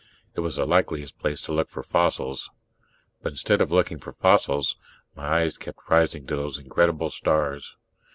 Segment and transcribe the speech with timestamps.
[0.33, 2.49] It was the likeliest place to look for fossils.
[3.21, 4.75] But instead of looking for fossils,
[5.15, 7.75] my eyes kept rising to those incredible stars.